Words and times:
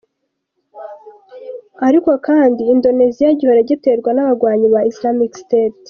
Ariko 1.87 2.11
kandi, 2.27 2.61
Indonesia 2.75 3.27
gihora 3.39 3.61
giterwa 3.69 4.09
n’abagwanyi 4.13 4.67
ba 4.73 4.81
Islamic 4.91 5.31
State. 5.43 5.79